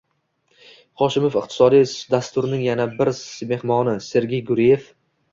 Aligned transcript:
Hoshimov 1.01 1.35
Iqtisodiy 1.41 1.83
dasturning 2.13 2.63
yana 2.67 2.87
bir 3.01 3.11
mehmoni- 3.51 3.93
Sergey 4.07 4.41
Guriyev 4.49 4.89